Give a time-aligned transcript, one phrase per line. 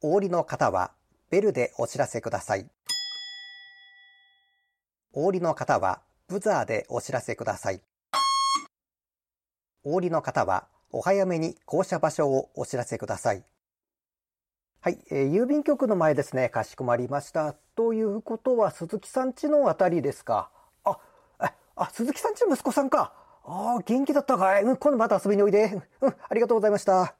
[0.00, 0.92] お降りの方は、
[1.28, 2.68] ベルでお知らせください。
[5.12, 7.80] お降りの方は、ブザーでお知らせください。
[9.82, 13.44] お降りの方は、お早めに降車場所をお知らせください。
[14.80, 16.48] はい、えー、郵便局の前ですね。
[16.48, 17.54] かしこまりました。
[17.74, 20.52] ということは、鈴木さんちのあたりですか？
[20.84, 21.00] あ、
[21.74, 23.12] あ、鈴木さんちの息子さんか。
[23.44, 24.62] ああ、元気だったかい。
[24.62, 25.82] うん、今度また遊びにおいで。
[26.00, 27.16] うん、ありがとうございました。